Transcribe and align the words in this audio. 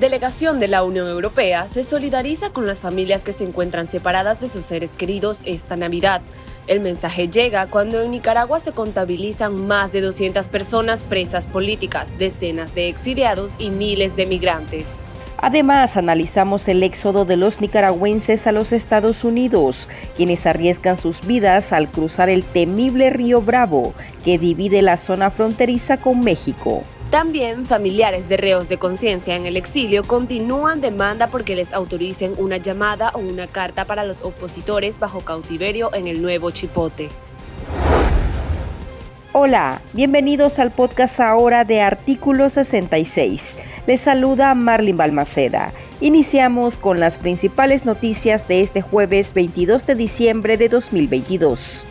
Delegación 0.00 0.60
de 0.60 0.68
la 0.68 0.82
Unión 0.82 1.08
Europea 1.08 1.68
se 1.68 1.82
solidariza 1.82 2.48
con 2.48 2.66
las 2.66 2.80
familias 2.80 3.22
que 3.22 3.34
se 3.34 3.44
encuentran 3.44 3.86
separadas 3.86 4.40
de 4.40 4.48
sus 4.48 4.64
seres 4.64 4.94
queridos 4.94 5.42
esta 5.44 5.76
Navidad. 5.76 6.22
El 6.66 6.80
mensaje 6.80 7.28
llega 7.28 7.66
cuando 7.66 8.00
en 8.00 8.10
Nicaragua 8.10 8.60
se 8.60 8.72
contabilizan 8.72 9.66
más 9.66 9.92
de 9.92 10.00
200 10.00 10.48
personas 10.48 11.04
presas 11.04 11.46
políticas, 11.46 12.16
decenas 12.16 12.74
de 12.74 12.88
exiliados 12.88 13.56
y 13.58 13.68
miles 13.68 14.16
de 14.16 14.24
migrantes. 14.24 15.04
Además, 15.36 15.98
analizamos 15.98 16.66
el 16.68 16.82
éxodo 16.82 17.26
de 17.26 17.36
los 17.36 17.60
nicaragüenses 17.60 18.46
a 18.46 18.52
los 18.52 18.72
Estados 18.72 19.22
Unidos, 19.22 19.86
quienes 20.16 20.46
arriesgan 20.46 20.96
sus 20.96 21.26
vidas 21.26 21.74
al 21.74 21.90
cruzar 21.90 22.30
el 22.30 22.42
temible 22.42 23.10
río 23.10 23.42
Bravo, 23.42 23.92
que 24.24 24.38
divide 24.38 24.80
la 24.80 24.96
zona 24.96 25.30
fronteriza 25.30 25.98
con 25.98 26.20
México. 26.20 26.84
También 27.10 27.66
familiares 27.66 28.28
de 28.28 28.36
reos 28.36 28.68
de 28.68 28.78
conciencia 28.78 29.34
en 29.34 29.44
el 29.44 29.56
exilio 29.56 30.04
continúan 30.04 30.80
demanda 30.80 31.26
porque 31.26 31.56
les 31.56 31.72
autoricen 31.72 32.34
una 32.38 32.56
llamada 32.58 33.10
o 33.14 33.18
una 33.18 33.48
carta 33.48 33.84
para 33.84 34.04
los 34.04 34.22
opositores 34.22 35.00
bajo 35.00 35.18
cautiverio 35.18 35.92
en 35.92 36.06
el 36.06 36.22
nuevo 36.22 36.52
Chipote. 36.52 37.08
Hola, 39.32 39.82
bienvenidos 39.92 40.60
al 40.60 40.70
podcast 40.70 41.18
ahora 41.18 41.64
de 41.64 41.80
Artículo 41.80 42.48
66. 42.48 43.58
Les 43.88 44.00
saluda 44.00 44.54
Marlin 44.54 44.96
Balmaceda. 44.96 45.72
Iniciamos 46.00 46.78
con 46.78 47.00
las 47.00 47.18
principales 47.18 47.86
noticias 47.86 48.46
de 48.46 48.60
este 48.60 48.82
jueves 48.82 49.34
22 49.34 49.84
de 49.84 49.96
diciembre 49.96 50.56
de 50.56 50.68
2022. 50.68 51.86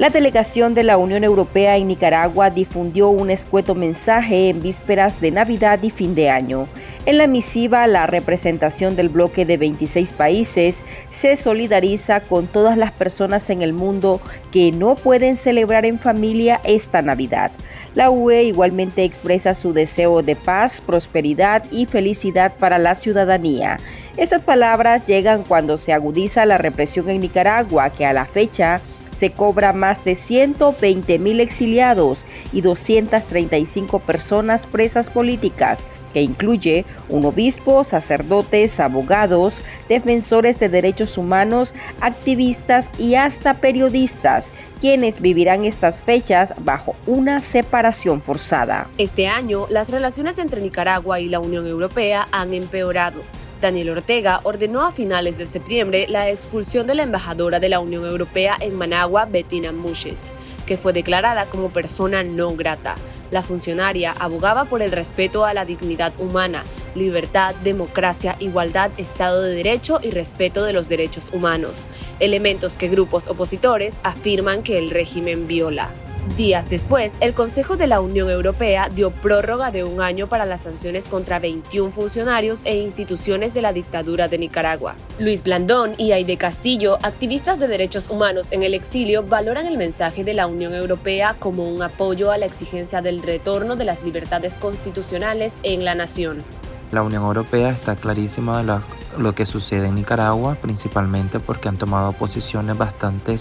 La 0.00 0.08
delegación 0.08 0.72
de 0.72 0.82
la 0.82 0.96
Unión 0.96 1.24
Europea 1.24 1.76
en 1.76 1.88
Nicaragua 1.88 2.48
difundió 2.48 3.10
un 3.10 3.30
escueto 3.30 3.74
mensaje 3.74 4.48
en 4.48 4.62
vísperas 4.62 5.20
de 5.20 5.30
Navidad 5.30 5.78
y 5.82 5.90
fin 5.90 6.14
de 6.14 6.30
año. 6.30 6.68
En 7.04 7.18
la 7.18 7.26
misiva, 7.26 7.86
la 7.86 8.06
representación 8.06 8.96
del 8.96 9.10
bloque 9.10 9.44
de 9.44 9.58
26 9.58 10.14
países 10.14 10.82
se 11.10 11.36
solidariza 11.36 12.20
con 12.20 12.46
todas 12.46 12.78
las 12.78 12.92
personas 12.92 13.50
en 13.50 13.60
el 13.60 13.74
mundo 13.74 14.22
que 14.50 14.72
no 14.72 14.94
pueden 14.94 15.36
celebrar 15.36 15.84
en 15.84 15.98
familia 15.98 16.62
esta 16.64 17.02
Navidad. 17.02 17.50
La 17.94 18.08
UE 18.08 18.44
igualmente 18.44 19.04
expresa 19.04 19.52
su 19.52 19.74
deseo 19.74 20.22
de 20.22 20.34
paz, 20.34 20.80
prosperidad 20.80 21.64
y 21.70 21.84
felicidad 21.84 22.54
para 22.58 22.78
la 22.78 22.94
ciudadanía. 22.94 23.76
Estas 24.16 24.40
palabras 24.40 25.06
llegan 25.06 25.42
cuando 25.42 25.76
se 25.76 25.92
agudiza 25.92 26.46
la 26.46 26.56
represión 26.56 27.10
en 27.10 27.20
Nicaragua, 27.20 27.90
que 27.90 28.06
a 28.06 28.14
la 28.14 28.24
fecha 28.24 28.80
se 29.10 29.30
cobra 29.30 29.72
más 29.72 30.04
de 30.04 30.14
120 30.14 31.18
mil 31.18 31.40
exiliados 31.40 32.26
y 32.52 32.60
235 32.60 33.98
personas 34.00 34.66
presas 34.66 35.10
políticas, 35.10 35.84
que 36.12 36.22
incluye 36.22 36.84
un 37.08 37.24
obispo, 37.24 37.84
sacerdotes, 37.84 38.80
abogados, 38.80 39.62
defensores 39.88 40.58
de 40.58 40.68
derechos 40.68 41.18
humanos, 41.18 41.74
activistas 42.00 42.90
y 42.98 43.14
hasta 43.14 43.54
periodistas, 43.54 44.52
quienes 44.80 45.20
vivirán 45.20 45.64
estas 45.64 46.00
fechas 46.00 46.54
bajo 46.58 46.96
una 47.06 47.40
separación 47.40 48.20
forzada. 48.20 48.88
Este 48.98 49.28
año, 49.28 49.66
las 49.70 49.90
relaciones 49.90 50.38
entre 50.38 50.60
Nicaragua 50.60 51.20
y 51.20 51.28
la 51.28 51.40
Unión 51.40 51.66
Europea 51.66 52.26
han 52.32 52.54
empeorado 52.54 53.22
Daniel 53.60 53.90
Ortega 53.90 54.40
ordenó 54.44 54.86
a 54.86 54.92
finales 54.92 55.36
de 55.36 55.44
septiembre 55.44 56.06
la 56.08 56.30
expulsión 56.30 56.86
de 56.86 56.94
la 56.94 57.02
embajadora 57.02 57.60
de 57.60 57.68
la 57.68 57.80
Unión 57.80 58.06
Europea 58.06 58.56
en 58.58 58.74
Managua, 58.74 59.26
Bettina 59.26 59.70
Mushet, 59.70 60.16
que 60.64 60.78
fue 60.78 60.92
declarada 60.94 61.44
como 61.44 61.68
persona 61.68 62.22
no 62.22 62.56
grata. 62.56 62.94
La 63.30 63.42
funcionaria 63.42 64.14
abogaba 64.18 64.64
por 64.64 64.80
el 64.82 64.92
respeto 64.92 65.44
a 65.44 65.52
la 65.52 65.64
dignidad 65.64 66.12
humana, 66.18 66.64
libertad, 66.94 67.54
democracia, 67.56 68.36
igualdad, 68.40 68.90
Estado 68.96 69.42
de 69.42 69.54
Derecho 69.54 70.00
y 70.02 70.10
respeto 70.10 70.64
de 70.64 70.72
los 70.72 70.88
derechos 70.88 71.30
humanos, 71.32 71.86
elementos 72.18 72.76
que 72.76 72.88
grupos 72.88 73.28
opositores 73.28 74.00
afirman 74.02 74.62
que 74.62 74.78
el 74.78 74.90
régimen 74.90 75.46
viola. 75.46 75.90
Días 76.36 76.68
después, 76.68 77.16
el 77.20 77.32
Consejo 77.32 77.76
de 77.76 77.86
la 77.86 78.00
Unión 78.00 78.28
Europea 78.28 78.90
dio 78.90 79.10
prórroga 79.10 79.70
de 79.70 79.84
un 79.84 80.02
año 80.02 80.26
para 80.26 80.44
las 80.44 80.62
sanciones 80.62 81.08
contra 81.08 81.38
21 81.38 81.90
funcionarios 81.90 82.60
e 82.64 82.76
instituciones 82.76 83.54
de 83.54 83.62
la 83.62 83.72
dictadura 83.72 84.28
de 84.28 84.36
Nicaragua. 84.36 84.96
Luis 85.18 85.42
Blandón 85.42 85.94
y 85.96 86.12
Aide 86.12 86.36
Castillo, 86.36 86.98
activistas 87.02 87.58
de 87.58 87.68
derechos 87.68 88.10
humanos 88.10 88.52
en 88.52 88.62
el 88.62 88.74
exilio, 88.74 89.22
valoran 89.22 89.66
el 89.66 89.78
mensaje 89.78 90.22
de 90.22 90.34
la 90.34 90.46
Unión 90.46 90.74
Europea 90.74 91.36
como 91.38 91.66
un 91.66 91.82
apoyo 91.82 92.30
a 92.30 92.36
la 92.36 92.46
exigencia 92.46 93.00
del 93.00 93.22
retorno 93.22 93.74
de 93.76 93.86
las 93.86 94.02
libertades 94.02 94.56
constitucionales 94.56 95.56
en 95.62 95.86
la 95.86 95.94
nación. 95.94 96.44
La 96.92 97.02
Unión 97.02 97.22
Europea 97.22 97.70
está 97.70 97.96
clarísima 97.96 98.62
de 98.62 98.80
lo, 99.16 99.34
que 99.34 99.46
sucede 99.46 99.86
en 99.86 99.94
Nicaragua, 99.94 100.56
principalmente 100.60 101.40
porque 101.40 101.68
han 101.68 101.76
tomado 101.76 102.12
posiciones 102.12 102.76
bastante 102.76 103.36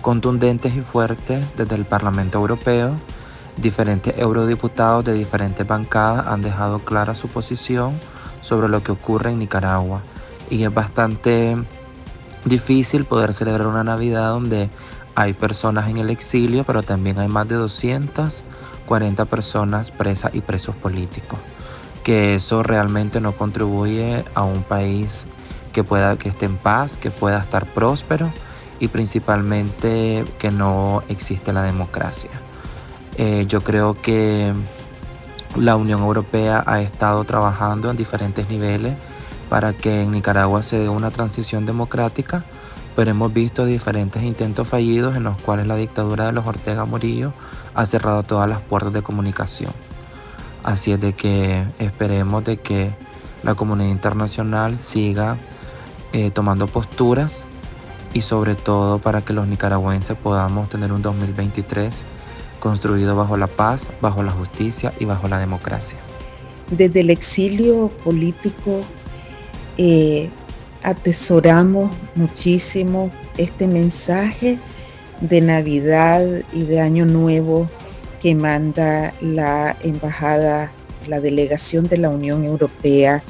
contundentes 0.00 0.74
y 0.76 0.80
fuertes 0.80 1.56
desde 1.56 1.74
el 1.74 1.84
Parlamento 1.84 2.38
Europeo. 2.38 2.94
Diferentes 3.56 4.16
eurodiputados 4.16 5.04
de 5.04 5.14
diferentes 5.14 5.66
bancadas 5.66 6.26
han 6.28 6.42
dejado 6.42 6.78
clara 6.78 7.14
su 7.14 7.28
posición 7.28 7.94
sobre 8.40 8.68
lo 8.68 8.82
que 8.82 8.92
ocurre 8.92 9.30
en 9.30 9.40
Nicaragua. 9.40 10.00
Y 10.48 10.64
es 10.64 10.72
bastante 10.72 11.56
difícil 12.44 13.04
poder 13.04 13.34
celebrar 13.34 13.66
una 13.66 13.84
Navidad 13.84 14.30
donde 14.30 14.70
hay 15.14 15.32
personas 15.32 15.88
en 15.90 15.98
el 15.98 16.10
exilio, 16.10 16.64
pero 16.64 16.82
también 16.82 17.18
hay 17.18 17.28
más 17.28 17.48
de 17.48 17.56
240 17.56 19.24
personas 19.24 19.90
presas 19.90 20.34
y 20.34 20.40
presos 20.40 20.76
políticos. 20.76 21.40
Que 22.04 22.36
eso 22.36 22.62
realmente 22.62 23.20
no 23.20 23.32
contribuye 23.32 24.24
a 24.34 24.44
un 24.44 24.62
país 24.62 25.26
que 25.72 25.82
pueda 25.82 26.16
que 26.16 26.28
esté 26.28 26.46
en 26.46 26.56
paz, 26.56 26.96
que 26.96 27.10
pueda 27.10 27.40
estar 27.40 27.66
próspero 27.66 28.32
y 28.80 28.88
principalmente 28.88 30.24
que 30.38 30.50
no 30.50 31.02
existe 31.08 31.52
la 31.52 31.62
democracia. 31.62 32.30
Eh, 33.16 33.46
yo 33.48 33.60
creo 33.62 34.00
que 34.00 34.52
la 35.56 35.76
Unión 35.76 36.00
Europea 36.00 36.62
ha 36.66 36.80
estado 36.80 37.24
trabajando 37.24 37.90
en 37.90 37.96
diferentes 37.96 38.48
niveles 38.48 38.96
para 39.48 39.72
que 39.72 40.02
en 40.02 40.12
Nicaragua 40.12 40.62
se 40.62 40.78
dé 40.78 40.88
una 40.88 41.10
transición 41.10 41.66
democrática, 41.66 42.44
pero 42.94 43.10
hemos 43.10 43.32
visto 43.32 43.64
diferentes 43.64 44.22
intentos 44.22 44.68
fallidos 44.68 45.16
en 45.16 45.24
los 45.24 45.40
cuales 45.40 45.66
la 45.66 45.76
dictadura 45.76 46.26
de 46.26 46.32
los 46.32 46.46
Ortega 46.46 46.84
Murillo 46.84 47.32
ha 47.74 47.86
cerrado 47.86 48.22
todas 48.22 48.48
las 48.48 48.60
puertas 48.60 48.92
de 48.92 49.02
comunicación. 49.02 49.72
Así 50.62 50.92
es 50.92 51.00
de 51.00 51.14
que 51.14 51.64
esperemos 51.78 52.44
de 52.44 52.58
que 52.58 52.92
la 53.42 53.54
comunidad 53.54 53.90
internacional 53.90 54.76
siga 54.76 55.36
eh, 56.12 56.30
tomando 56.30 56.66
posturas 56.66 57.44
y 58.12 58.22
sobre 58.22 58.54
todo 58.54 58.98
para 58.98 59.22
que 59.22 59.32
los 59.32 59.46
nicaragüenses 59.46 60.16
podamos 60.16 60.68
tener 60.68 60.92
un 60.92 61.02
2023 61.02 62.04
construido 62.60 63.14
bajo 63.16 63.36
la 63.36 63.46
paz, 63.46 63.90
bajo 64.00 64.22
la 64.22 64.32
justicia 64.32 64.92
y 64.98 65.04
bajo 65.04 65.28
la 65.28 65.38
democracia. 65.38 65.98
Desde 66.70 67.00
el 67.00 67.10
exilio 67.10 67.88
político 68.04 68.82
eh, 69.78 70.28
atesoramos 70.82 71.90
muchísimo 72.14 73.10
este 73.36 73.66
mensaje 73.66 74.58
de 75.20 75.40
Navidad 75.40 76.24
y 76.52 76.62
de 76.62 76.80
Año 76.80 77.06
Nuevo 77.06 77.68
que 78.20 78.34
manda 78.34 79.14
la 79.20 79.76
embajada, 79.82 80.72
la 81.06 81.20
delegación 81.20 81.88
de 81.88 81.98
la 81.98 82.10
Unión 82.10 82.44
Europea 82.44 83.22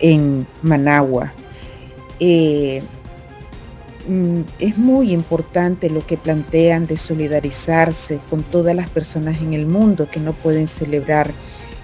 en 0.00 0.46
Managua. 0.62 1.32
Eh, 2.20 2.82
es 4.58 4.76
muy 4.76 5.12
importante 5.12 5.88
lo 5.88 6.06
que 6.06 6.16
plantean 6.16 6.86
de 6.86 6.96
solidarizarse 6.96 8.20
con 8.28 8.42
todas 8.42 8.74
las 8.74 8.90
personas 8.90 9.38
en 9.40 9.54
el 9.54 9.66
mundo 9.66 10.08
que 10.10 10.20
no 10.20 10.32
pueden 10.32 10.66
celebrar 10.66 11.32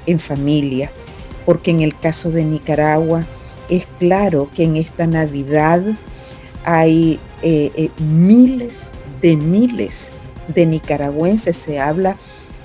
en 0.07 0.19
familia, 0.19 0.91
porque 1.47 1.71
en 1.71 1.81
el 1.81 1.99
caso 1.99 2.31
de 2.31 2.45
Nicaragua 2.45 3.25
es 3.69 3.87
claro 3.99 4.51
que 4.55 4.65
en 4.65 4.77
esta 4.77 5.07
Navidad 5.07 5.83
hay 6.65 7.19
eh, 7.43 7.71
eh, 7.77 7.91
miles 7.99 8.91
de 9.23 9.37
miles 9.37 10.11
de 10.55 10.67
nicaragüenses, 10.67 11.57
se 11.57 11.79
habla 11.79 12.17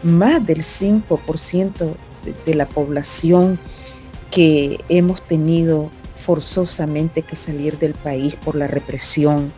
más 0.03 0.45
del 0.45 0.59
5% 0.59 1.94
de 2.45 2.53
la 2.56 2.65
población 2.65 3.59
que 4.31 4.80
hemos 4.89 5.21
tenido 5.21 5.91
forzosamente 6.25 7.22
que 7.22 7.36
salir 7.36 7.77
del 7.77 7.94
país 7.94 8.36
por 8.36 8.56
la 8.56 8.68
represión 8.68 9.54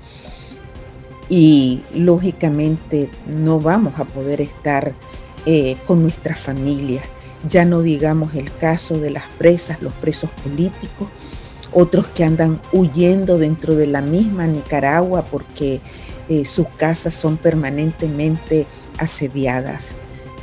y 1.29 1.81
lógicamente 1.93 3.09
no 3.25 3.59
vamos 3.59 3.99
a 3.99 4.05
poder 4.05 4.41
estar 4.41 4.93
eh, 5.45 5.77
con 5.85 6.01
nuestra 6.01 6.35
familia. 6.35 7.01
Ya 7.47 7.65
no 7.65 7.81
digamos 7.81 8.33
el 8.35 8.53
caso 8.57 8.99
de 8.99 9.11
las 9.11 9.23
presas, 9.37 9.81
los 9.81 9.93
presos 9.93 10.29
políticos, 10.43 11.07
otros 11.73 12.07
que 12.07 12.23
andan 12.23 12.59
huyendo 12.71 13.37
dentro 13.37 13.75
de 13.75 13.87
la 13.87 14.01
misma 14.01 14.47
Nicaragua 14.47 15.23
porque 15.23 15.79
eh, 16.29 16.45
sus 16.45 16.67
casas 16.77 17.13
son 17.13 17.37
permanentemente 17.37 18.65
asediadas. 18.97 19.93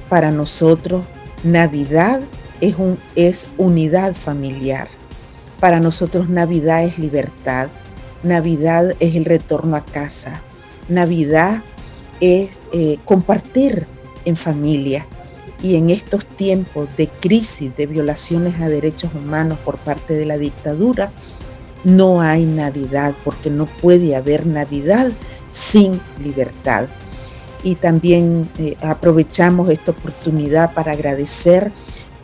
Para 0.09 0.31
nosotros, 0.31 1.05
Navidad 1.43 2.21
es, 2.61 2.79
un, 2.79 2.99
es 3.17 3.47
unidad 3.59 4.15
familiar. 4.15 4.89
Para 5.65 5.81
nosotros 5.81 6.29
Navidad 6.29 6.85
es 6.85 6.99
libertad, 6.99 7.71
Navidad 8.23 8.95
es 9.01 9.15
el 9.15 9.25
retorno 9.25 9.77
a 9.77 9.81
casa, 9.83 10.43
Navidad 10.91 11.63
es 12.21 12.51
eh, 12.73 12.99
compartir 13.07 13.87
en 14.27 14.37
familia. 14.37 15.07
Y 15.63 15.77
en 15.77 15.89
estos 15.89 16.27
tiempos 16.27 16.87
de 16.99 17.09
crisis, 17.09 17.75
de 17.79 17.87
violaciones 17.87 18.61
a 18.61 18.69
derechos 18.69 19.15
humanos 19.15 19.57
por 19.65 19.79
parte 19.79 20.13
de 20.13 20.27
la 20.27 20.37
dictadura, 20.37 21.11
no 21.83 22.21
hay 22.21 22.45
Navidad, 22.45 23.15
porque 23.25 23.49
no 23.49 23.65
puede 23.65 24.17
haber 24.17 24.47
Navidad 24.47 25.13
sin 25.51 25.99
libertad. 26.23 26.89
Y 27.63 27.77
también 27.77 28.51
eh, 28.59 28.77
aprovechamos 28.83 29.71
esta 29.71 29.93
oportunidad 29.93 30.75
para 30.75 30.93
agradecer 30.93 31.73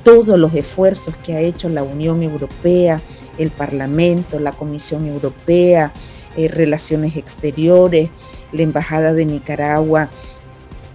todos 0.03 0.39
los 0.39 0.55
esfuerzos 0.55 1.17
que 1.19 1.35
ha 1.35 1.41
hecho 1.41 1.71
la 1.71 1.83
Unión 1.83 2.23
Europea, 2.23 3.01
el 3.39 3.51
Parlamento, 3.51 4.39
la 4.39 4.53
Comisión 4.53 5.07
Europea, 5.07 5.93
eh, 6.37 6.49
Relaciones 6.49 7.17
Exteriores, 7.17 8.11
la 8.53 8.63
Embajada 8.63 9.15
de 9.15 9.27
Nicaragua, 9.27 10.09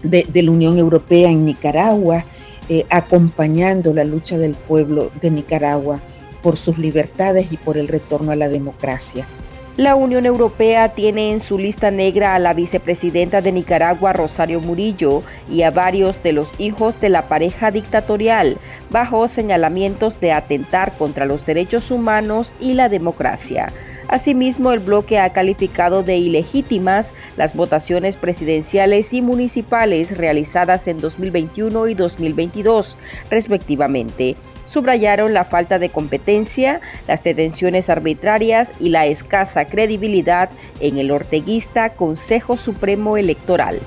de, 0.04 0.28
la 0.34 0.52
Unión 0.52 0.78
Europea 0.78 1.30
en 1.30 1.46
Nicaragua, 1.46 2.26
eh, 2.70 2.86
acompañando 2.90 3.94
la 3.94 4.06
lucha 4.06 4.38
del 4.38 4.54
pueblo 4.54 5.12
de 5.22 5.32
Nicaragua 5.32 6.02
por 6.42 6.58
sus 6.58 6.78
libertades 6.78 7.52
y 7.52 7.58
por 7.58 7.78
el 7.78 7.88
retorno 7.88 8.32
a 8.32 8.36
la 8.36 8.50
democracia. 8.50 9.28
La 9.78 9.96
Unión 9.96 10.26
Europea 10.26 10.94
tiene 10.94 11.32
en 11.32 11.42
su 11.42 11.58
lista 11.58 11.92
negra 11.92 12.34
a 12.34 12.40
la 12.40 12.54
vicepresidenta 12.54 13.42
de 13.42 13.52
Nicaragua, 13.52 14.14
Rosario 14.14 14.62
Murillo, 14.62 15.22
y 15.52 15.64
a 15.64 15.72
varios 15.72 16.24
de 16.24 16.32
los 16.32 16.58
hijos 16.62 17.02
de 17.02 17.10
la 17.10 17.28
pareja 17.28 17.72
dictatorial, 17.72 18.58
bajo 18.90 19.28
señalamientos 19.28 20.22
de 20.22 20.32
atentar 20.32 20.98
contra 20.98 21.26
los 21.26 21.46
derechos 21.46 21.92
humanos 21.92 22.54
y 22.62 22.76
la 22.76 22.88
democracia. 22.88 23.74
Asimismo, 24.08 24.72
el 24.72 24.80
bloque 24.80 25.20
ha 25.20 25.34
calificado 25.34 26.04
de 26.04 26.16
ilegítimas 26.16 27.14
las 27.36 27.54
votaciones 27.54 28.16
presidenciales 28.16 29.12
y 29.12 29.22
municipales 29.22 30.18
realizadas 30.18 30.88
en 30.88 31.02
2021 31.02 31.88
y 31.88 31.96
2022, 31.96 32.98
respectivamente 33.30 34.38
subrayaron 34.66 35.34
la 35.34 35.46
falta 35.46 35.80
de 35.80 35.90
competencia, 35.90 36.82
las 37.08 37.24
detenciones 37.24 37.90
arbitrarias 37.90 38.74
y 38.80 38.90
la 38.90 39.06
escasa 39.06 39.66
credibilidad 39.66 40.50
en 40.80 40.98
el 40.98 41.12
orteguista 41.12 41.90
Consejo 41.92 42.58
Supremo 42.58 43.18
Electoral. 43.18 43.80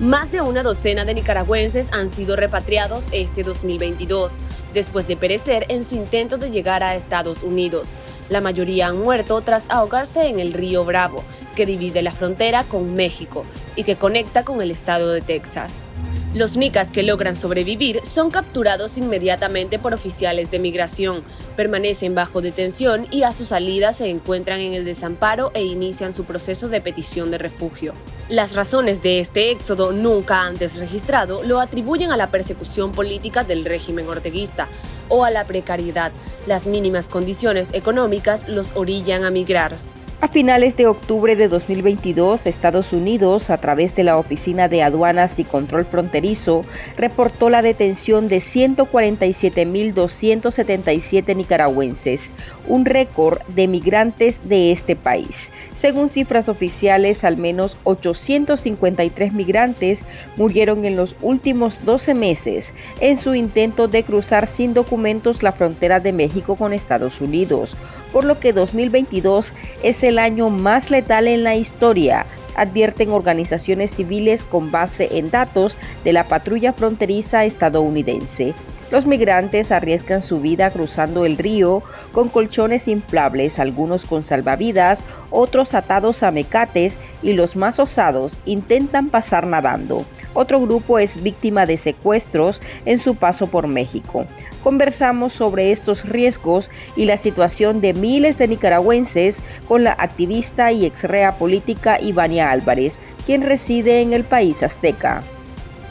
Más 0.00 0.32
de 0.32 0.40
una 0.40 0.62
docena 0.62 1.04
de 1.04 1.12
nicaragüenses 1.12 1.92
han 1.92 2.08
sido 2.08 2.34
repatriados 2.34 3.08
este 3.12 3.42
2022, 3.42 4.40
después 4.72 5.06
de 5.06 5.14
perecer 5.14 5.66
en 5.68 5.84
su 5.84 5.94
intento 5.94 6.38
de 6.38 6.50
llegar 6.50 6.82
a 6.82 6.94
Estados 6.94 7.42
Unidos. 7.42 7.96
La 8.30 8.40
mayoría 8.40 8.86
han 8.86 8.98
muerto 8.98 9.42
tras 9.42 9.68
ahogarse 9.68 10.26
en 10.26 10.40
el 10.40 10.54
río 10.54 10.86
Bravo, 10.86 11.22
que 11.54 11.66
divide 11.66 12.00
la 12.00 12.12
frontera 12.12 12.64
con 12.64 12.94
México 12.94 13.44
y 13.76 13.82
que 13.82 13.96
conecta 13.96 14.42
con 14.42 14.62
el 14.62 14.70
estado 14.70 15.12
de 15.12 15.20
Texas. 15.20 15.84
Los 16.32 16.56
nicas 16.56 16.92
que 16.92 17.02
logran 17.02 17.34
sobrevivir 17.34 18.02
son 18.04 18.30
capturados 18.30 18.96
inmediatamente 18.98 19.80
por 19.80 19.94
oficiales 19.94 20.52
de 20.52 20.60
migración, 20.60 21.24
permanecen 21.56 22.14
bajo 22.14 22.40
detención 22.40 23.08
y 23.10 23.24
a 23.24 23.32
su 23.32 23.44
salida 23.44 23.92
se 23.92 24.08
encuentran 24.08 24.60
en 24.60 24.74
el 24.74 24.84
desamparo 24.84 25.50
e 25.54 25.64
inician 25.64 26.14
su 26.14 26.22
proceso 26.22 26.68
de 26.68 26.80
petición 26.80 27.32
de 27.32 27.38
refugio. 27.38 27.94
Las 28.28 28.54
razones 28.54 29.02
de 29.02 29.18
este 29.18 29.50
éxodo 29.50 29.90
nunca 29.90 30.42
antes 30.42 30.76
registrado 30.76 31.42
lo 31.42 31.58
atribuyen 31.58 32.12
a 32.12 32.16
la 32.16 32.28
persecución 32.28 32.92
política 32.92 33.42
del 33.42 33.64
régimen 33.64 34.06
orteguista 34.06 34.68
o 35.08 35.24
a 35.24 35.32
la 35.32 35.46
precariedad. 35.46 36.12
Las 36.46 36.68
mínimas 36.68 37.08
condiciones 37.08 37.70
económicas 37.72 38.48
los 38.48 38.70
orillan 38.76 39.24
a 39.24 39.30
migrar. 39.30 39.78
A 40.22 40.28
finales 40.28 40.76
de 40.76 40.86
octubre 40.86 41.34
de 41.34 41.48
2022, 41.48 42.44
Estados 42.44 42.92
Unidos, 42.92 43.48
a 43.48 43.56
través 43.56 43.94
de 43.94 44.04
la 44.04 44.18
Oficina 44.18 44.68
de 44.68 44.82
Aduanas 44.82 45.38
y 45.38 45.44
Control 45.44 45.86
Fronterizo, 45.86 46.66
reportó 46.98 47.48
la 47.48 47.62
detención 47.62 48.28
de 48.28 48.36
147.277 48.36 51.34
nicaragüenses, 51.34 52.32
un 52.68 52.84
récord 52.84 53.40
de 53.48 53.66
migrantes 53.66 54.46
de 54.46 54.72
este 54.72 54.94
país. 54.94 55.52
Según 55.72 56.10
cifras 56.10 56.50
oficiales, 56.50 57.24
al 57.24 57.38
menos 57.38 57.78
853 57.84 59.32
migrantes 59.32 60.04
murieron 60.36 60.84
en 60.84 60.96
los 60.96 61.16
últimos 61.22 61.82
12 61.86 62.12
meses 62.12 62.74
en 63.00 63.16
su 63.16 63.34
intento 63.34 63.88
de 63.88 64.02
cruzar 64.02 64.46
sin 64.46 64.74
documentos 64.74 65.42
la 65.42 65.52
frontera 65.52 65.98
de 65.98 66.12
México 66.12 66.56
con 66.56 66.74
Estados 66.74 67.22
Unidos, 67.22 67.78
por 68.12 68.24
lo 68.24 68.38
que 68.38 68.52
2022 68.52 69.54
es 69.82 70.02
el 70.02 70.09
año 70.18 70.50
más 70.50 70.90
letal 70.90 71.28
en 71.28 71.44
la 71.44 71.54
historia, 71.54 72.26
advierten 72.56 73.10
organizaciones 73.10 73.94
civiles 73.94 74.44
con 74.44 74.70
base 74.70 75.18
en 75.18 75.30
datos 75.30 75.76
de 76.04 76.12
la 76.12 76.28
patrulla 76.28 76.72
fronteriza 76.72 77.44
estadounidense. 77.44 78.54
Los 78.90 79.06
migrantes 79.06 79.70
arriesgan 79.70 80.20
su 80.20 80.40
vida 80.40 80.70
cruzando 80.70 81.24
el 81.24 81.38
río 81.38 81.82
con 82.12 82.28
colchones 82.28 82.88
inflables, 82.88 83.60
algunos 83.60 84.04
con 84.04 84.24
salvavidas, 84.24 85.04
otros 85.30 85.74
atados 85.74 86.24
a 86.24 86.32
mecates 86.32 86.98
y 87.22 87.34
los 87.34 87.54
más 87.54 87.78
osados 87.78 88.40
intentan 88.46 89.08
pasar 89.08 89.46
nadando. 89.46 90.04
Otro 90.34 90.60
grupo 90.60 90.98
es 90.98 91.22
víctima 91.22 91.66
de 91.66 91.76
secuestros 91.76 92.62
en 92.84 92.98
su 92.98 93.14
paso 93.14 93.46
por 93.46 93.68
México. 93.68 94.26
Conversamos 94.64 95.32
sobre 95.32 95.70
estos 95.70 96.08
riesgos 96.08 96.70
y 96.96 97.04
la 97.04 97.16
situación 97.16 97.80
de 97.80 97.94
miles 97.94 98.38
de 98.38 98.48
nicaragüenses 98.48 99.42
con 99.68 99.84
la 99.84 99.92
activista 99.92 100.72
y 100.72 100.84
exrea 100.84 101.36
política 101.36 102.00
Ivania 102.00 102.50
Álvarez, 102.50 102.98
quien 103.24 103.42
reside 103.42 104.02
en 104.02 104.12
el 104.12 104.24
país 104.24 104.64
azteca. 104.64 105.22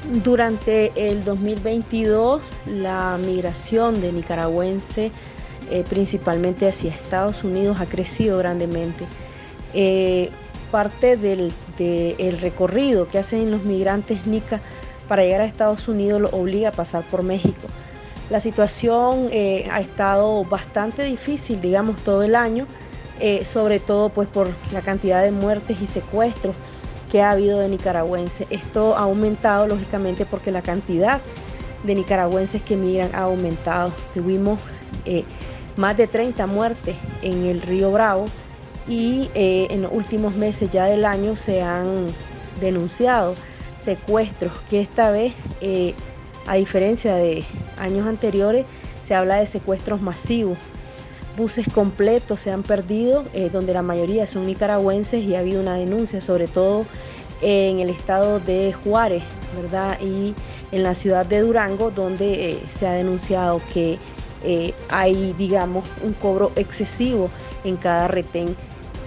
Durante 0.10 0.92
el 0.96 1.24
2022, 1.24 2.42
la 2.66 3.20
migración 3.24 4.02
de 4.02 4.12
nicaragüense, 4.12 5.12
eh, 5.70 5.84
principalmente 5.88 6.68
hacia 6.68 6.90
Estados 6.92 7.44
Unidos, 7.44 7.80
ha 7.80 7.86
crecido 7.86 8.40
grandemente. 8.40 9.06
Eh, 9.76 10.32
parte 10.72 11.16
del 11.16 11.54
recorrido 12.42 13.08
que 13.08 13.20
hacen 13.20 13.52
los 13.52 13.64
migrantes 13.64 14.26
nica 14.26 14.62
para 15.08 15.22
llegar 15.22 15.42
a 15.42 15.46
Estados 15.46 15.88
Unidos 15.88 16.22
lo 16.22 16.30
obliga 16.30 16.70
a 16.70 16.72
pasar 16.72 17.04
por 17.04 17.22
México. 17.22 17.68
La 18.32 18.40
situación 18.40 19.30
eh, 19.32 19.68
ha 19.72 19.80
estado 19.80 20.44
bastante 20.44 21.04
difícil, 21.04 21.62
digamos, 21.62 21.98
todo 22.04 22.24
el 22.24 22.36
año, 22.36 22.66
sobre 23.44 23.82
todo 23.82 24.08
pues 24.10 24.30
por 24.30 24.48
la 24.72 24.80
cantidad 24.80 25.22
de 25.22 25.30
muertes 25.30 25.82
y 25.82 25.86
secuestros 25.86 26.56
que 27.12 27.22
ha 27.22 27.32
habido 27.32 27.60
de 27.60 27.68
nicaragüenses. 27.68 28.48
Esto 28.50 28.96
ha 28.96 29.02
aumentado 29.02 29.68
lógicamente 29.68 30.26
porque 30.26 30.52
la 30.52 30.62
cantidad 30.62 31.20
de 31.84 31.96
nicaragüenses 31.96 32.62
que 32.62 32.76
migran 32.76 33.14
ha 33.14 33.22
aumentado. 33.22 33.92
Tuvimos 34.14 34.60
eh, 35.06 35.24
más 35.78 35.98
de 35.98 36.08
30 36.08 36.46
muertes 36.48 36.96
en 37.22 37.46
el 37.46 37.62
río 37.62 37.92
Bravo 37.92 38.26
y 38.88 39.30
eh, 39.34 39.68
en 39.70 39.84
los 39.84 39.92
últimos 39.92 40.36
meses 40.36 40.70
ya 40.70 40.86
del 40.86 41.06
año 41.06 41.36
se 41.36 41.62
han 41.62 42.08
denunciado 42.60 43.36
secuestros 43.78 44.52
que 44.70 44.82
esta 44.82 45.10
vez, 45.10 45.34
eh, 45.62 45.94
a 46.48 46.56
diferencia 46.56 47.16
de 47.16 47.46
años 47.78 48.08
anteriores, 48.08 48.66
se 49.02 49.16
habla 49.16 49.38
de 49.38 49.46
secuestros 49.46 50.02
masivos 50.02 50.58
buses 51.38 51.68
completos 51.74 52.42
se 52.42 52.52
han 52.52 52.64
perdido, 52.64 53.24
eh, 53.34 53.50
donde 53.52 53.74
la 53.74 53.82
mayoría 53.82 54.28
son 54.28 54.46
nicaragüenses 54.46 55.24
y 55.24 55.36
ha 55.36 55.40
habido 55.40 55.62
una 55.62 55.76
denuncia, 55.76 56.22
sobre 56.22 56.48
todo 56.48 56.86
en 57.42 57.80
el 57.80 57.90
estado 57.90 58.40
de 58.40 58.74
Juárez, 58.74 59.24
¿verdad? 59.56 59.98
Y 60.02 60.34
en 60.72 60.84
la 60.84 60.96
ciudad 60.96 61.26
de 61.26 61.40
Durango, 61.40 61.92
donde 61.92 62.52
eh, 62.52 62.64
se 62.70 62.88
ha 62.88 62.92
denunciado 62.92 63.62
que 63.74 63.98
eh, 64.44 64.74
hay, 64.90 65.34
digamos, 65.38 65.86
un 66.04 66.14
cobro 66.14 66.52
excesivo 66.56 67.30
en 67.64 67.78
cada 67.78 68.08
retén. 68.08 68.56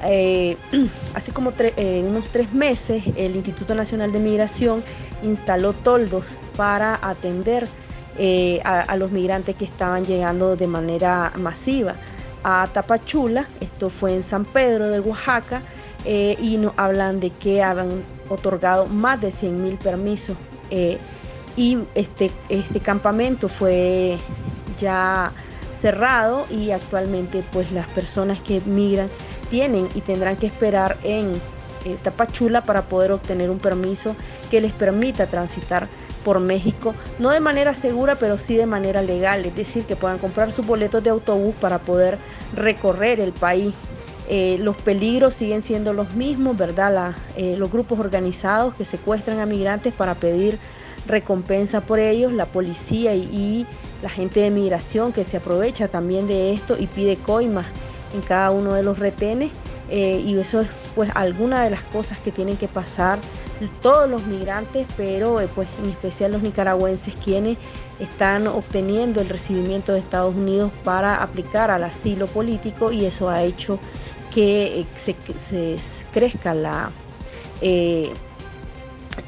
hace 1.14 1.30
como 1.32 1.52
unos 1.52 2.24
tres 2.32 2.52
meses, 2.52 3.04
el 3.16 3.36
Instituto 3.36 3.72
Nacional 3.76 4.10
de 4.10 4.18
Migración 4.18 4.82
instaló 5.22 5.74
toldos 5.74 6.24
para 6.56 6.98
atender 7.00 7.68
a, 8.64 8.96
los 8.96 9.12
migrantes 9.12 9.54
que 9.54 9.64
estaban 9.64 10.04
llegando 10.04 10.56
de 10.56 10.66
manera 10.66 11.32
masiva 11.36 11.94
a 12.44 12.66
Tapachula, 12.72 13.46
esto 13.60 13.90
fue 13.90 14.14
en 14.14 14.22
San 14.22 14.44
Pedro 14.44 14.88
de 14.88 15.00
Oaxaca, 15.00 15.62
eh, 16.04 16.36
y 16.40 16.56
nos 16.56 16.72
hablan 16.76 17.20
de 17.20 17.30
que 17.30 17.62
han 17.62 18.02
otorgado 18.28 18.86
más 18.86 19.20
de 19.20 19.30
100 19.30 19.62
mil 19.62 19.76
permisos. 19.76 20.36
Eh, 20.70 20.98
y 21.56 21.78
este, 21.94 22.30
este 22.48 22.80
campamento 22.80 23.48
fue 23.48 24.16
ya 24.80 25.32
cerrado 25.74 26.44
y 26.50 26.70
actualmente 26.70 27.44
pues 27.52 27.72
las 27.72 27.88
personas 27.88 28.40
que 28.40 28.60
migran 28.62 29.08
tienen 29.50 29.88
y 29.94 30.00
tendrán 30.00 30.36
que 30.36 30.46
esperar 30.46 30.96
en 31.02 31.32
eh, 31.84 31.96
Tapachula 32.02 32.62
para 32.62 32.82
poder 32.82 33.12
obtener 33.12 33.50
un 33.50 33.58
permiso 33.58 34.16
que 34.50 34.60
les 34.60 34.72
permita 34.72 35.26
transitar 35.26 35.88
por 36.24 36.40
México, 36.40 36.94
no 37.18 37.30
de 37.30 37.40
manera 37.40 37.74
segura, 37.74 38.16
pero 38.16 38.38
sí 38.38 38.56
de 38.56 38.66
manera 38.66 39.02
legal, 39.02 39.44
es 39.44 39.54
decir, 39.54 39.84
que 39.84 39.96
puedan 39.96 40.18
comprar 40.18 40.52
sus 40.52 40.66
boletos 40.66 41.02
de 41.02 41.10
autobús 41.10 41.54
para 41.60 41.78
poder 41.78 42.18
recorrer 42.54 43.20
el 43.20 43.32
país. 43.32 43.74
Eh, 44.28 44.56
los 44.60 44.76
peligros 44.76 45.34
siguen 45.34 45.62
siendo 45.62 45.92
los 45.92 46.14
mismos, 46.14 46.56
¿verdad? 46.56 47.14
Eh, 47.36 47.56
los 47.58 47.70
grupos 47.70 47.98
organizados 47.98 48.74
que 48.74 48.84
secuestran 48.84 49.40
a 49.40 49.46
migrantes 49.46 49.92
para 49.92 50.14
pedir 50.14 50.58
recompensa 51.06 51.80
por 51.80 51.98
ellos, 51.98 52.32
la 52.32 52.46
policía 52.46 53.14
y, 53.14 53.66
la 54.02 54.08
gente 54.08 54.40
de 54.40 54.50
migración 54.50 55.12
que 55.12 55.24
se 55.24 55.36
aprovecha 55.36 55.86
también 55.86 56.26
de 56.26 56.52
esto 56.52 56.76
y 56.76 56.88
pide 56.88 57.16
coimas 57.16 57.66
en 58.12 58.20
cada 58.20 58.50
uno 58.50 58.74
de 58.74 58.82
los 58.82 58.98
retenes. 58.98 59.52
Eh, 59.90 60.20
y 60.24 60.36
eso 60.38 60.60
es 60.60 60.68
pues 60.96 61.10
alguna 61.14 61.62
de 61.62 61.70
las 61.70 61.84
cosas 61.84 62.18
que 62.18 62.32
tienen 62.32 62.56
que 62.56 62.66
pasar 62.66 63.20
todos 63.80 64.08
los 64.08 64.24
migrantes, 64.26 64.86
pero 64.96 65.40
eh, 65.40 65.48
pues 65.54 65.68
en 65.82 65.90
especial 65.90 66.32
los 66.32 66.42
nicaragüenses 66.42 67.14
quienes 67.16 67.58
están 67.98 68.46
obteniendo 68.46 69.20
el 69.20 69.28
recibimiento 69.28 69.92
de 69.92 70.00
Estados 70.00 70.34
Unidos 70.34 70.72
para 70.84 71.22
aplicar 71.22 71.70
al 71.70 71.84
asilo 71.84 72.26
político 72.26 72.92
y 72.92 73.04
eso 73.04 73.28
ha 73.28 73.42
hecho 73.42 73.78
que 74.34 74.80
eh, 74.80 74.86
se, 74.96 75.76
crezca 76.12 76.54
la, 76.54 76.90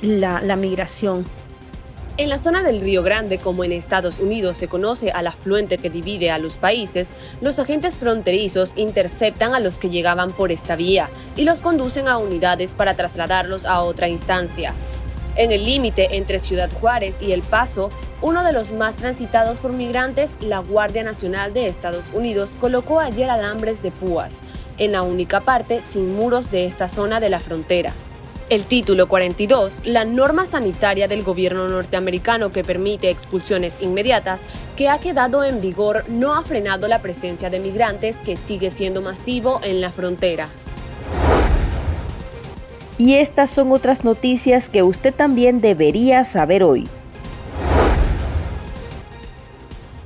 la, 0.03 0.41
la 0.41 0.57
migración 0.57 1.25
en 2.17 2.29
la 2.29 2.39
zona 2.39 2.63
del 2.63 2.81
Río 2.81 3.03
Grande, 3.03 3.39
como 3.39 3.65
en 3.65 3.73
Estados 3.73 4.21
Unidos 4.21 4.57
se 4.57 4.69
conoce 4.69 5.11
al 5.11 5.27
afluente 5.27 5.79
que 5.79 5.91
divide 5.91 6.31
a 6.31 6.39
los 6.39 6.59
países, 6.59 7.13
los 7.41 7.59
agentes 7.59 7.99
fronterizos 7.99 8.75
interceptan 8.77 9.55
a 9.55 9.61
los 9.61 9.79
que 9.81 9.91
llegaban 9.91 10.31
por 10.31 10.53
esta 10.53 10.77
vía 10.77 11.09
y 11.37 11.43
los 11.43 11.61
conducen 11.61 12.07
a 12.07 12.19
unidades 12.19 12.75
para 12.75 12.95
trasladarlos 12.95 13.65
a 13.65 13.83
otra 13.83 14.09
instancia. 14.09 14.75
En 15.37 15.51
el 15.51 15.65
límite 15.65 16.17
entre 16.17 16.39
Ciudad 16.39 16.71
Juárez 16.81 17.19
y 17.21 17.33
El 17.33 17.43
Paso, 17.43 17.91
uno 18.23 18.45
de 18.45 18.53
los 18.53 18.71
más 18.71 18.95
transitados 18.95 19.59
por 19.59 19.73
migrantes, 19.73 20.37
la 20.39 20.61
Guardia 20.61 21.03
Nacional 21.03 21.53
de 21.53 21.67
Estados 21.67 22.07
Unidos 22.15 22.53
colocó 22.61 23.01
ayer 23.01 23.29
alambres 23.29 23.83
de 23.83 23.91
púas, 23.91 24.43
en 24.79 24.93
la 24.93 25.03
única 25.03 25.41
parte 25.41 25.81
sin 25.81 26.15
muros 26.15 26.53
de 26.53 26.67
esta 26.67 26.89
zona 26.89 27.19
de 27.19 27.31
la 27.31 27.41
frontera. 27.41 27.93
El 28.55 28.67
título 28.67 29.09
42, 29.09 29.81
la 29.85 30.05
norma 30.05 30.47
sanitaria 30.47 31.09
del 31.09 31.25
gobierno 31.25 31.67
norteamericano 31.67 32.53
que 32.53 32.63
permite 32.63 33.11
expulsiones 33.11 33.83
inmediatas, 33.83 34.45
que 34.77 34.89
ha 34.89 35.01
quedado 35.01 35.43
en 35.43 35.61
vigor, 35.61 36.05
no 36.09 36.35
ha 36.35 36.45
frenado 36.45 36.87
la 36.87 37.03
presencia 37.03 37.51
de 37.51 37.59
migrantes 37.59 38.19
que 38.19 38.37
sigue 38.37 38.71
siendo 38.71 39.03
masivo 39.03 39.59
en 39.65 39.81
la 39.81 39.91
frontera. 39.91 40.51
Y 42.97 43.15
estas 43.15 43.51
son 43.51 43.73
otras 43.73 44.05
noticias 44.05 44.69
que 44.69 44.85
usted 44.85 45.13
también 45.13 45.61
debería 45.61 46.23
saber 46.23 46.63
hoy. 46.63 46.89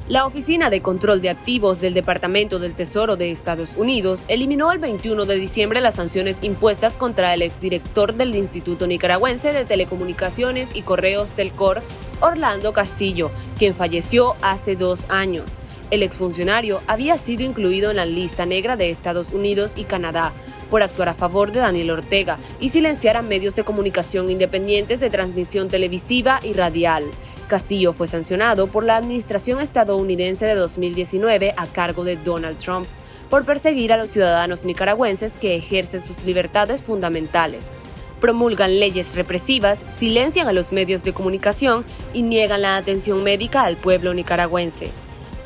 La 0.08 0.24
Oficina 0.24 0.70
de 0.70 0.80
Control 0.80 1.20
de 1.20 1.28
Activos 1.28 1.82
del 1.82 1.92
Departamento 1.92 2.58
del 2.58 2.74
Tesoro 2.74 3.16
de 3.16 3.30
Estados 3.30 3.74
Unidos 3.76 4.24
eliminó 4.28 4.72
el 4.72 4.78
21 4.78 5.26
de 5.26 5.34
diciembre 5.34 5.82
las 5.82 5.96
sanciones 5.96 6.38
impuestas 6.42 6.96
contra 6.96 7.34
el 7.34 7.42
exdirector 7.42 8.14
del 8.14 8.34
Instituto 8.34 8.86
Nicaragüense 8.86 9.52
de 9.52 9.66
Telecomunicaciones 9.66 10.74
y 10.74 10.80
Correos 10.80 11.32
Telcor, 11.32 11.82
Orlando 12.20 12.72
Castillo, 12.72 13.30
quien 13.58 13.74
falleció 13.74 14.34
hace 14.40 14.76
dos 14.76 15.04
años. 15.10 15.58
El 15.90 16.02
exfuncionario 16.02 16.80
había 16.86 17.18
sido 17.18 17.42
incluido 17.42 17.90
en 17.90 17.96
la 17.96 18.06
lista 18.06 18.46
negra 18.46 18.76
de 18.76 18.88
Estados 18.88 19.30
Unidos 19.32 19.74
y 19.76 19.84
Canadá 19.84 20.32
por 20.70 20.82
actuar 20.82 21.10
a 21.10 21.14
favor 21.14 21.52
de 21.52 21.60
Daniel 21.60 21.90
Ortega 21.90 22.38
y 22.60 22.70
silenciar 22.70 23.18
a 23.18 23.22
medios 23.22 23.54
de 23.54 23.64
comunicación 23.64 24.30
independientes 24.30 25.00
de 25.00 25.10
transmisión 25.10 25.68
televisiva 25.68 26.40
y 26.42 26.54
radial. 26.54 27.04
Castillo 27.48 27.92
fue 27.92 28.06
sancionado 28.06 28.68
por 28.68 28.84
la 28.84 28.96
administración 28.96 29.60
estadounidense 29.60 30.46
de 30.46 30.54
2019 30.54 31.54
a 31.56 31.66
cargo 31.66 32.04
de 32.04 32.16
Donald 32.16 32.58
Trump 32.58 32.86
por 33.28 33.44
perseguir 33.44 33.92
a 33.92 33.96
los 33.96 34.10
ciudadanos 34.10 34.64
nicaragüenses 34.64 35.36
que 35.36 35.56
ejercen 35.56 36.00
sus 36.00 36.24
libertades 36.24 36.82
fundamentales. 36.82 37.72
Promulgan 38.20 38.78
leyes 38.78 39.14
represivas, 39.16 39.84
silencian 39.88 40.48
a 40.48 40.52
los 40.52 40.72
medios 40.72 41.02
de 41.02 41.12
comunicación 41.12 41.84
y 42.12 42.22
niegan 42.22 42.62
la 42.62 42.76
atención 42.76 43.24
médica 43.24 43.62
al 43.64 43.76
pueblo 43.76 44.14
nicaragüense. 44.14 44.90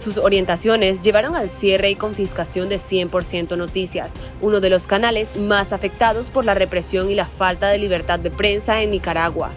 Sus 0.03 0.19
orientaciones 0.19 1.01
llevaron 1.01 1.37
al 1.37 1.51
cierre 1.51 1.91
y 1.91 1.95
confiscación 1.95 2.69
de 2.69 2.77
100% 2.77 3.57
Noticias, 3.57 4.15
uno 4.41 4.61
de 4.61 4.71
los 4.71 4.87
canales 4.87 5.37
más 5.37 5.73
afectados 5.73 6.31
por 6.31 6.45
la 6.45 6.55
represión 6.55 7.09
y 7.09 7.15
la 7.15 7.27
falta 7.27 7.69
de 7.69 7.79
libertad 7.79 8.19
de 8.19 8.31
prensa 8.31 8.83
en 8.83 8.91
Nicaragua 8.91 9.53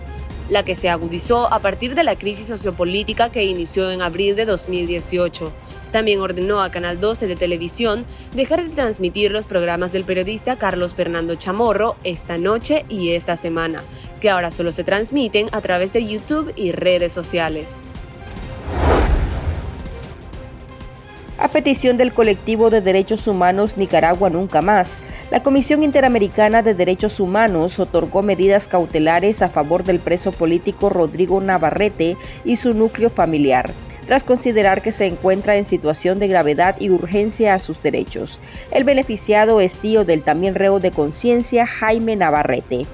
la 0.49 0.63
que 0.63 0.75
se 0.75 0.89
agudizó 0.89 1.51
a 1.51 1.59
partir 1.59 1.95
de 1.95 2.03
la 2.03 2.15
crisis 2.15 2.47
sociopolítica 2.47 3.31
que 3.31 3.43
inició 3.43 3.91
en 3.91 4.01
abril 4.01 4.35
de 4.35 4.45
2018. 4.45 5.51
También 5.91 6.19
ordenó 6.19 6.61
a 6.61 6.71
Canal 6.71 6.99
12 6.99 7.27
de 7.27 7.35
televisión 7.35 8.05
dejar 8.33 8.63
de 8.63 8.75
transmitir 8.75 9.31
los 9.31 9.47
programas 9.47 9.91
del 9.91 10.03
periodista 10.03 10.57
Carlos 10.57 10.95
Fernando 10.95 11.35
Chamorro 11.35 11.95
esta 12.03 12.37
noche 12.37 12.85
y 12.89 13.11
esta 13.11 13.35
semana, 13.35 13.83
que 14.19 14.29
ahora 14.29 14.51
solo 14.51 14.71
se 14.71 14.83
transmiten 14.83 15.47
a 15.51 15.61
través 15.61 15.93
de 15.93 16.05
YouTube 16.05 16.51
y 16.55 16.71
redes 16.71 17.13
sociales. 17.13 17.87
A 21.37 21.49
petición 21.49 21.97
del 21.97 22.13
colectivo 22.13 22.69
de 22.69 22.79
derechos 22.79 23.27
humanos 23.27 23.75
Nicaragua 23.75 24.29
Nunca 24.29 24.61
Más, 24.61 25.03
la 25.31 25.43
Comisión 25.43 25.83
Interamericana 25.83 26.61
de 26.61 26.73
Derechos 26.73 27.19
Humanos 27.19 27.77
otorgó 27.77 28.21
medidas 28.21 28.69
cautelares 28.69 29.41
a 29.41 29.49
favor 29.49 29.83
del 29.83 29.99
preso 29.99 30.31
político 30.31 30.87
Rodrigo 30.87 31.41
Navarrete 31.41 32.15
y 32.45 32.55
su 32.55 32.73
núcleo 32.73 33.09
familiar 33.09 33.73
tras 34.07 34.23
considerar 34.23 34.83
que 34.83 34.91
se 34.91 35.07
encuentra 35.07 35.55
en 35.55 35.63
situación 35.63 36.19
de 36.19 36.27
gravedad 36.27 36.75
y 36.79 36.91
urgencia 36.91 37.55
a 37.55 37.59
sus 37.59 37.81
derechos. 37.81 38.39
El 38.69 38.83
beneficiado 38.83 39.61
es 39.61 39.77
tío 39.77 40.05
del 40.05 40.21
también 40.21 40.53
reo 40.53 40.79
de 40.79 40.91
conciencia 40.91 41.65
Jaime 41.65 42.15
Navarrete. 42.15 42.85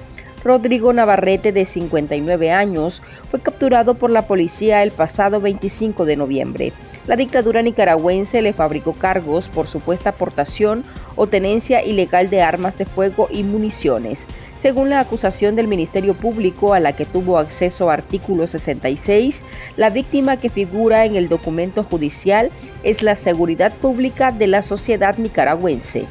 Rodrigo 0.44 0.92
Navarrete, 0.92 1.52
de 1.52 1.64
59 1.64 2.50
años, 2.50 3.02
fue 3.30 3.40
capturado 3.40 3.94
por 3.94 4.10
la 4.10 4.26
policía 4.26 4.82
el 4.82 4.90
pasado 4.90 5.40
25 5.40 6.04
de 6.04 6.16
noviembre. 6.16 6.72
La 7.06 7.16
dictadura 7.16 7.62
nicaragüense 7.62 8.42
le 8.42 8.52
fabricó 8.52 8.92
cargos 8.92 9.48
por 9.48 9.66
supuesta 9.66 10.10
aportación 10.10 10.84
o 11.16 11.26
tenencia 11.26 11.84
ilegal 11.84 12.30
de 12.30 12.42
armas 12.42 12.78
de 12.78 12.84
fuego 12.84 13.28
y 13.30 13.42
municiones. 13.42 14.28
Según 14.54 14.90
la 14.90 15.00
acusación 15.00 15.56
del 15.56 15.66
Ministerio 15.66 16.14
Público 16.14 16.74
a 16.74 16.80
la 16.80 16.94
que 16.94 17.04
tuvo 17.04 17.38
acceso 17.38 17.90
artículo 17.90 18.46
66, 18.46 19.44
la 19.76 19.90
víctima 19.90 20.36
que 20.36 20.48
figura 20.48 21.04
en 21.04 21.16
el 21.16 21.28
documento 21.28 21.82
judicial 21.82 22.50
es 22.84 23.02
la 23.02 23.16
seguridad 23.16 23.72
pública 23.72 24.30
de 24.30 24.46
la 24.46 24.62
sociedad 24.62 25.18
nicaragüense. 25.18 26.06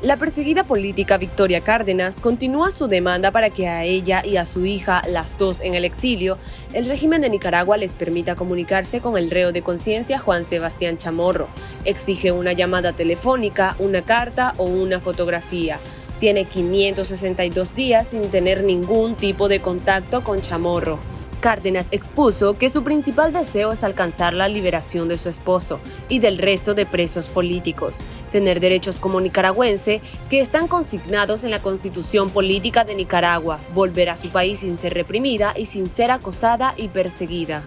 La 0.00 0.16
perseguida 0.16 0.62
política 0.62 1.16
Victoria 1.18 1.60
Cárdenas 1.60 2.20
continúa 2.20 2.70
su 2.70 2.86
demanda 2.86 3.32
para 3.32 3.50
que 3.50 3.66
a 3.66 3.82
ella 3.82 4.22
y 4.24 4.36
a 4.36 4.44
su 4.44 4.64
hija, 4.64 5.02
las 5.08 5.36
dos 5.38 5.60
en 5.60 5.74
el 5.74 5.84
exilio, 5.84 6.38
el 6.72 6.86
régimen 6.86 7.20
de 7.20 7.28
Nicaragua 7.28 7.76
les 7.76 7.96
permita 7.96 8.36
comunicarse 8.36 9.00
con 9.00 9.18
el 9.18 9.28
reo 9.28 9.50
de 9.50 9.62
conciencia 9.62 10.20
Juan 10.20 10.44
Sebastián 10.44 10.98
Chamorro. 10.98 11.48
Exige 11.84 12.30
una 12.30 12.52
llamada 12.52 12.92
telefónica, 12.92 13.74
una 13.80 14.02
carta 14.02 14.54
o 14.56 14.66
una 14.66 15.00
fotografía. 15.00 15.80
Tiene 16.20 16.44
562 16.44 17.74
días 17.74 18.06
sin 18.06 18.30
tener 18.30 18.62
ningún 18.62 19.16
tipo 19.16 19.48
de 19.48 19.58
contacto 19.58 20.22
con 20.22 20.40
Chamorro. 20.42 21.00
Cárdenas 21.40 21.88
expuso 21.92 22.58
que 22.58 22.68
su 22.68 22.82
principal 22.82 23.32
deseo 23.32 23.70
es 23.70 23.84
alcanzar 23.84 24.34
la 24.34 24.48
liberación 24.48 25.06
de 25.08 25.18
su 25.18 25.28
esposo 25.28 25.78
y 26.08 26.18
del 26.18 26.38
resto 26.38 26.74
de 26.74 26.84
presos 26.84 27.28
políticos, 27.28 28.00
tener 28.32 28.58
derechos 28.58 28.98
como 28.98 29.20
nicaragüense 29.20 30.00
que 30.28 30.40
están 30.40 30.66
consignados 30.66 31.44
en 31.44 31.52
la 31.52 31.62
constitución 31.62 32.30
política 32.30 32.82
de 32.84 32.96
Nicaragua, 32.96 33.60
volver 33.72 34.10
a 34.10 34.16
su 34.16 34.30
país 34.30 34.58
sin 34.60 34.76
ser 34.76 34.94
reprimida 34.94 35.54
y 35.56 35.66
sin 35.66 35.88
ser 35.88 36.10
acosada 36.10 36.74
y 36.76 36.88
perseguida. 36.88 37.62